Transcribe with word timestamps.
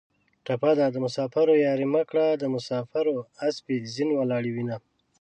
ټپه 0.45 0.71
ده: 0.79 0.85
د 0.91 0.97
مسافرو 1.05 1.53
یارۍ 1.65 1.87
مه 1.93 2.01
کړئ 2.09 2.31
د 2.37 2.43
مسافرو 2.55 3.15
اسپې 3.47 3.75
زین 3.93 4.09
ولاړې 4.15 4.51
وینه 4.55 4.77